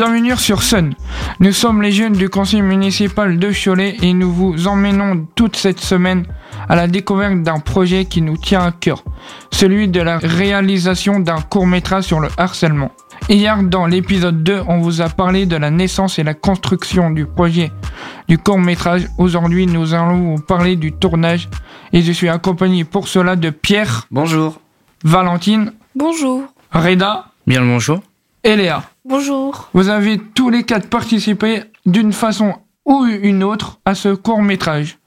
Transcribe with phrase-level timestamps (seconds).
[0.00, 0.94] Bienvenue sur Sun.
[1.40, 5.80] Nous sommes les jeunes du conseil municipal de Cholet et nous vous emmenons toute cette
[5.80, 6.24] semaine
[6.68, 9.02] à la découverte d'un projet qui nous tient à cœur,
[9.50, 12.92] celui de la réalisation d'un court métrage sur le harcèlement.
[13.28, 17.26] Hier, dans l'épisode 2, on vous a parlé de la naissance et la construction du
[17.26, 17.72] projet
[18.28, 19.08] du court métrage.
[19.18, 21.48] Aujourd'hui, nous allons vous parler du tournage
[21.92, 24.06] et je suis accompagné pour cela de Pierre.
[24.12, 24.60] Bonjour.
[25.02, 25.72] Valentine.
[25.96, 26.44] Bonjour.
[26.70, 27.32] Reda.
[27.48, 28.00] Bien le bonjour.
[28.44, 28.84] Et Léa.
[29.08, 29.70] Bonjour.
[29.72, 34.98] Vous avez tous les quatre participé d'une façon ou une autre à ce court métrage.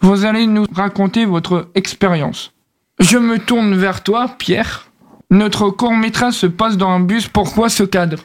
[0.00, 2.54] Vous allez nous raconter votre expérience.
[2.98, 4.90] Je me tourne vers toi, Pierre.
[5.30, 7.28] Notre court métrage se passe dans un bus.
[7.28, 8.20] Pourquoi ce cadre?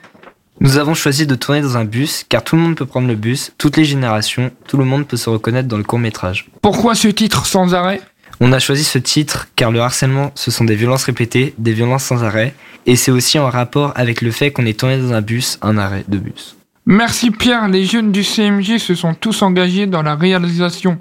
[0.62, 3.16] Nous avons choisi de tourner dans un bus car tout le monde peut prendre le
[3.16, 6.50] bus, toutes les générations, tout le monde peut se reconnaître dans le court métrage.
[6.62, 8.00] Pourquoi ce titre sans arrêt?
[8.40, 12.06] On a choisi ce titre car le harcèlement, ce sont des violences répétées, des violences
[12.06, 15.22] sans arrêt, et c'est aussi en rapport avec le fait qu'on est tourné dans un
[15.22, 16.58] bus, un arrêt de bus.
[16.86, 20.98] Merci Pierre, les jeunes du CMG se sont tous engagés dans la réalisation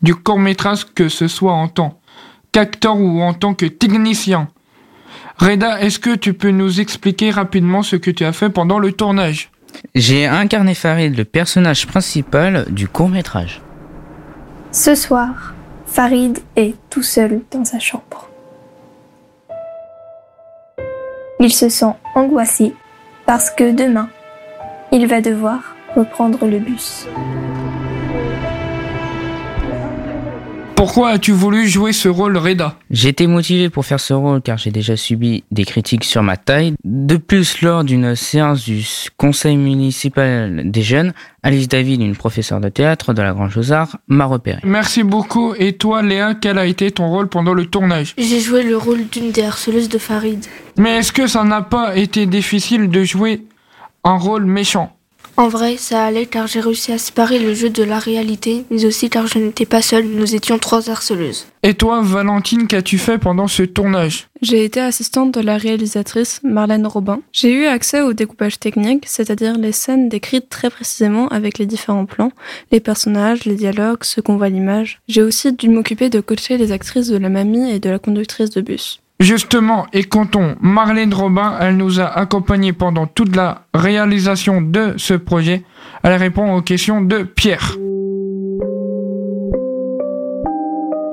[0.00, 2.00] du court métrage que ce soit en tant
[2.52, 4.48] qu'acteur ou en tant que technicien.
[5.38, 8.92] Reda, est-ce que tu peux nous expliquer rapidement ce que tu as fait pendant le
[8.92, 9.50] tournage?
[9.94, 13.60] J'ai incarné Farid, le personnage principal du court métrage.
[14.72, 15.54] Ce soir,
[15.86, 18.27] Farid est tout seul dans sa chambre.
[21.40, 22.74] Il se sent angoissé
[23.24, 24.08] parce que demain,
[24.90, 27.06] il va devoir reprendre le bus.
[30.78, 34.70] Pourquoi as-tu voulu jouer ce rôle Reda été motivé pour faire ce rôle car j'ai
[34.70, 36.74] déjà subi des critiques sur ma taille.
[36.84, 42.68] De plus, lors d'une séance du conseil municipal des jeunes, Alice David, une professeure de
[42.68, 44.60] théâtre de la Grande Chaussard, m'a repéré.
[44.62, 45.52] Merci beaucoup.
[45.58, 49.08] Et toi, Léa, quel a été ton rôle pendant le tournage J'ai joué le rôle
[49.10, 50.46] d'une des harceleuses de Farid.
[50.76, 53.42] Mais est-ce que ça n'a pas été difficile de jouer
[54.04, 54.92] un rôle méchant
[55.38, 58.84] En vrai, ça allait car j'ai réussi à séparer le jeu de la réalité, mais
[58.84, 61.46] aussi car je n'étais pas seule, nous étions trois harceleuses.
[61.62, 64.26] Et toi, Valentine, qu'as-tu fait pendant ce tournage?
[64.42, 67.20] J'ai été assistante de la réalisatrice Marlène Robin.
[67.30, 72.06] J'ai eu accès au découpage technique, c'est-à-dire les scènes décrites très précisément avec les différents
[72.06, 72.32] plans,
[72.72, 74.98] les personnages, les dialogues, ce qu'on voit à l'image.
[75.06, 78.50] J'ai aussi dû m'occuper de coacher les actrices de la mamie et de la conductrice
[78.50, 79.00] de bus.
[79.20, 85.14] Justement, et comptons, Marlène Robin, elle nous a accompagnés pendant toute la réalisation de ce
[85.14, 85.64] projet.
[86.04, 87.76] Elle répond aux questions de Pierre.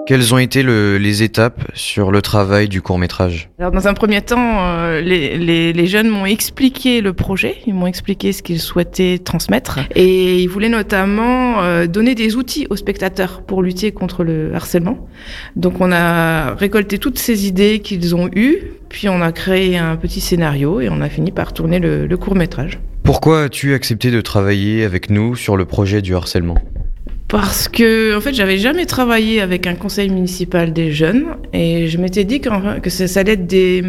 [0.08, 3.96] Quelles ont été le- les étapes sur le travail du court métrage Alors, dans un
[3.96, 8.44] premier temps, euh, les, les- les jeunes m'ont expliqué le projet, ils m'ont expliqué ce
[8.44, 13.92] qu'ils souhaitaient transmettre, et ils voulaient notamment euh, donner des outils aux spectateurs pour lutter
[13.92, 15.08] contre le harcèlement.
[15.56, 18.58] Donc, on a récolté toutes ces idées qu'ils ont eues,
[18.90, 22.18] puis on a créé un petit scénario et on a fini par tourner le, le
[22.18, 22.78] court métrage.
[23.04, 26.56] Pourquoi as-tu accepté de travailler avec nous sur le projet du harcèlement?
[27.28, 31.97] Parce que, en fait, j'avais jamais travaillé avec un conseil municipal des jeunes et je
[31.97, 33.84] m'étais dit que ça, allait être des,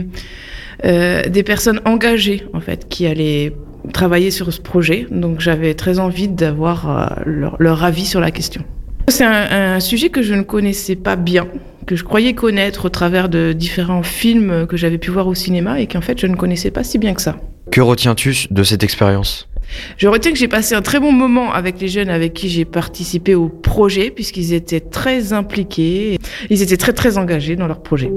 [0.85, 3.53] euh, des personnes engagées, en fait, qui allaient
[3.93, 5.07] travailler sur ce projet.
[5.11, 8.63] Donc, j'avais très envie d'avoir euh, leur, avis sur la question.
[9.09, 11.47] C'est un sujet que je ne connaissais pas bien,
[11.87, 15.81] que je croyais connaître au travers de différents films que j'avais pu voir au cinéma
[15.81, 17.37] et qu'en fait, je ne connaissais pas si bien que ça.
[17.71, 19.49] Que retiens-tu de cette expérience?
[19.97, 22.65] Je retiens que j'ai passé un très bon moment avec les jeunes avec qui j'ai
[22.65, 26.19] participé au projet, puisqu'ils étaient très impliqués,
[26.51, 28.11] ils étaient très très engagés dans leur projet.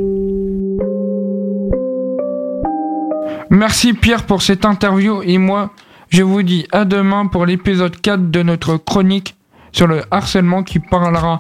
[3.50, 5.72] Merci Pierre pour cette interview et moi,
[6.10, 9.36] je vous dis à demain pour l'épisode 4 de notre chronique
[9.72, 11.40] sur le harcèlement qui parlera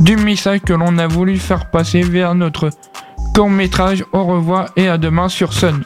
[0.00, 2.70] du message que l'on a voulu faire passer vers notre
[3.34, 4.04] court métrage.
[4.12, 5.82] Au revoir et à demain sur Sun.